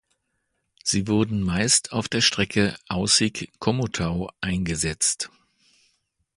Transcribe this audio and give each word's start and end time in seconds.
Sie 0.83 1.07
wurden 1.07 1.43
meist 1.43 1.91
auf 1.93 2.09
der 2.09 2.21
Strecke 2.21 2.75
Aussig–Komotau 2.89 4.31
eingesetzt. 4.41 5.29